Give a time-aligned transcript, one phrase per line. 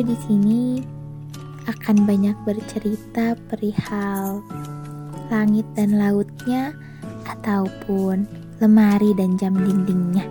[0.00, 0.80] di sini
[1.70, 4.42] akan banyak bercerita perihal
[5.28, 6.74] langit dan lautnya
[7.28, 8.26] ataupun
[8.58, 10.26] lemari dan jam dindingnya.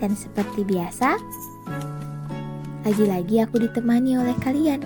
[0.00, 1.20] Dan seperti biasa,
[2.84, 4.80] lagi-lagi aku ditemani oleh kalian.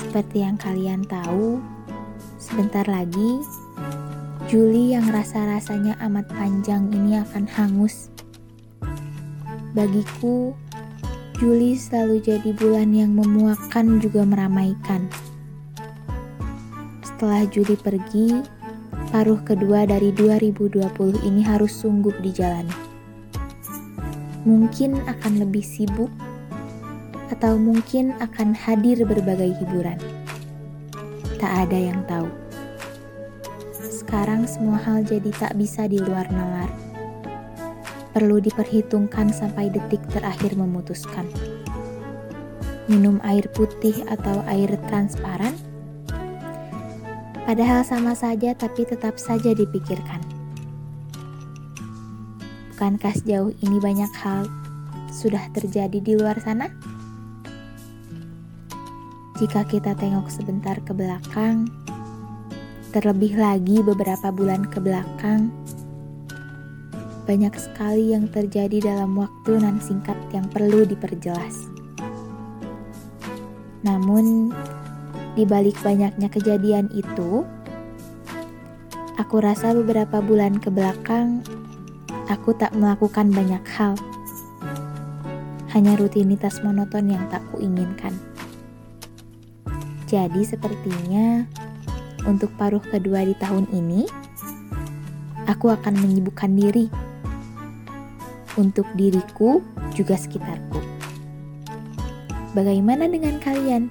[0.00, 1.60] Seperti yang kalian tahu,
[2.40, 3.44] sebentar lagi
[4.50, 8.10] Juli yang rasa-rasanya amat panjang ini akan hangus.
[9.70, 10.52] Bagiku,
[11.38, 15.06] Juli selalu jadi bulan yang memuakkan juga meramaikan.
[17.06, 18.42] Setelah Juli pergi,
[19.14, 20.82] paruh kedua dari 2020
[21.22, 22.74] ini harus sungguh dijalani.
[24.42, 26.10] Mungkin akan lebih sibuk,
[27.30, 30.02] atau mungkin akan hadir berbagai hiburan.
[31.38, 32.26] Tak ada yang tahu
[34.10, 36.89] sekarang semua hal jadi tak bisa di luar nalar.
[38.10, 41.26] Perlu diperhitungkan sampai detik terakhir memutuskan.
[42.90, 45.54] Minum air putih atau air transparan?
[47.46, 50.22] Padahal sama saja tapi tetap saja dipikirkan.
[52.74, 54.48] Bukankah sejauh ini banyak hal
[55.14, 56.66] sudah terjadi di luar sana?
[59.38, 61.70] Jika kita tengok sebentar ke belakang,
[62.90, 65.46] Terlebih lagi beberapa bulan ke belakang,
[67.24, 71.68] banyak sekali yang terjadi dalam waktu nan singkat yang perlu diperjelas.
[73.80, 74.52] Namun,
[75.34, 77.46] di balik banyaknya kejadian itu,
[79.16, 81.40] aku rasa beberapa bulan ke belakang
[82.30, 83.98] aku tak melakukan banyak hal.
[85.74, 88.14] Hanya rutinitas monoton yang tak kuinginkan.
[90.06, 91.46] Jadi sepertinya
[92.26, 94.06] untuk paruh kedua di tahun ini,
[95.46, 97.09] aku akan menyibukkan diri
[98.58, 99.62] untuk diriku
[99.94, 100.80] juga sekitarku.
[102.50, 103.86] Bagaimana dengan kalian?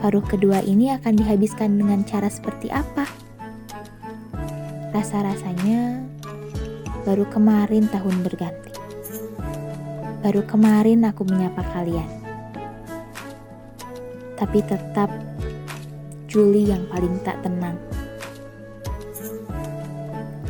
[0.00, 3.04] Paruh kedua ini akan dihabiskan dengan cara seperti apa?
[4.96, 6.04] Rasa-rasanya
[7.04, 8.72] baru kemarin tahun berganti.
[10.24, 12.08] Baru kemarin aku menyapa kalian.
[14.36, 15.12] Tapi tetap
[16.26, 17.80] Juli yang paling tak tenang.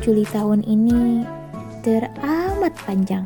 [0.03, 1.23] Juli tahun ini
[1.87, 3.23] teramat panjang.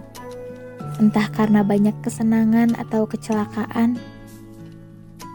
[1.02, 3.98] Entah karena banyak kesenangan atau kecelakaan,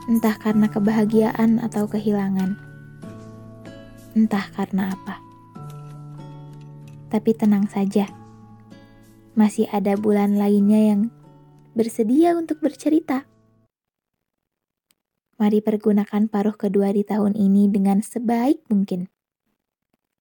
[0.07, 2.55] entah karena kebahagiaan atau kehilangan,
[4.15, 5.19] entah karena apa.
[7.11, 8.07] Tapi tenang saja,
[9.35, 11.11] masih ada bulan lainnya yang
[11.75, 13.27] bersedia untuk bercerita.
[15.35, 19.11] Mari pergunakan paruh kedua di tahun ini dengan sebaik mungkin.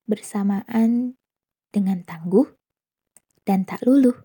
[0.10, 1.22] Bersamaan
[1.70, 2.65] dengan tangguh
[3.46, 4.25] dan tak luluh.